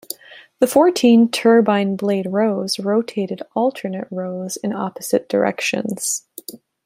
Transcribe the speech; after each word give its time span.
The 0.57 0.65
fourteen 0.65 1.29
turbine 1.29 1.95
blade 1.95 2.25
rows 2.31 2.79
rotated 2.79 3.43
alternate 3.55 4.07
rows 4.09 4.57
in 4.57 4.73
opposite 4.73 5.29
directions. 5.29 6.25